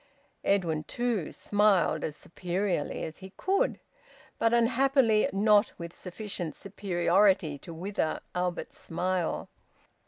[0.43, 3.79] Edwin, too, smiled, as superiorly as he could,
[4.39, 9.47] but unhappily not with sufficient superiority to wither Albert's smile.